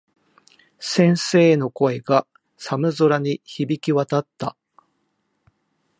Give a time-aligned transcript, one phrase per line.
[0.79, 2.25] 先生の声が、
[2.57, 4.57] 寒空に響き渡った。